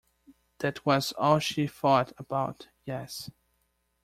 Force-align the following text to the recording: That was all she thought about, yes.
That 0.57 0.83
was 0.83 1.11
all 1.11 1.37
she 1.37 1.67
thought 1.67 2.11
about, 2.17 2.69
yes. 2.85 3.29